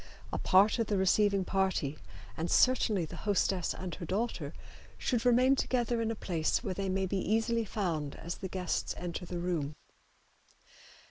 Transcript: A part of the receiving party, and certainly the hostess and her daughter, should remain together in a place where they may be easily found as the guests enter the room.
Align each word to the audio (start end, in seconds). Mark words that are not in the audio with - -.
A 0.33 0.39
part 0.39 0.79
of 0.79 0.87
the 0.87 0.97
receiving 0.97 1.45
party, 1.45 1.99
and 2.35 2.49
certainly 2.49 3.05
the 3.05 3.17
hostess 3.17 3.71
and 3.75 3.93
her 3.93 4.05
daughter, 4.07 4.51
should 4.97 5.27
remain 5.27 5.55
together 5.55 6.01
in 6.01 6.09
a 6.09 6.15
place 6.15 6.63
where 6.63 6.73
they 6.73 6.89
may 6.89 7.05
be 7.05 7.17
easily 7.17 7.65
found 7.65 8.15
as 8.15 8.37
the 8.37 8.49
guests 8.49 8.95
enter 8.97 9.27
the 9.27 9.37
room. 9.37 9.75